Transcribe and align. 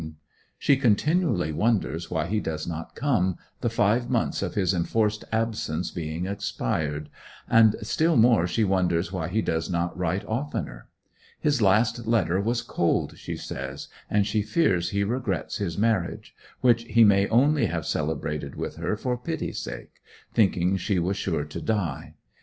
She 0.57 0.77
continually 0.77 1.51
wonders 1.51 2.09
why 2.09 2.25
he 2.25 2.39
does 2.39 2.65
not 2.65 2.95
come, 2.95 3.37
the 3.59 3.69
five 3.69 4.09
months 4.09 4.41
of 4.41 4.55
his 4.55 4.73
enforced 4.73 5.23
absence 5.31 5.93
having 5.93 6.25
expired; 6.25 7.07
and 7.47 7.75
still 7.83 8.17
more 8.17 8.47
she 8.47 8.63
wonders 8.63 9.11
why 9.11 9.27
he 9.27 9.43
does 9.43 9.69
not 9.69 9.95
write 9.95 10.25
oftener. 10.25 10.87
His 11.39 11.61
last 11.61 12.07
letter 12.07 12.41
was 12.41 12.63
cold, 12.63 13.15
she 13.19 13.37
says, 13.37 13.89
and 14.09 14.25
she 14.25 14.41
fears 14.41 14.89
he 14.89 15.03
regrets 15.03 15.57
his 15.59 15.77
marriage, 15.77 16.33
which 16.61 16.81
he 16.85 17.03
may 17.03 17.27
only 17.27 17.67
have 17.67 17.85
celebrated 17.85 18.55
with 18.55 18.77
her 18.77 18.97
for 18.97 19.15
pity's 19.19 19.59
sake, 19.59 20.01
thinking 20.33 20.77
she 20.77 20.97
was 20.97 21.15
sure 21.15 21.43
to 21.45 21.61
die. 21.61 22.15